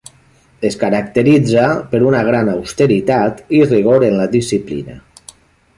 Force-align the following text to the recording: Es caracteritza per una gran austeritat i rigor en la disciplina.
Es 0.69 0.77
caracteritza 0.83 1.67
per 1.91 1.99
una 2.13 2.23
gran 2.31 2.49
austeritat 2.57 3.45
i 3.61 3.61
rigor 3.75 4.09
en 4.11 4.21
la 4.23 4.29
disciplina. 4.39 4.99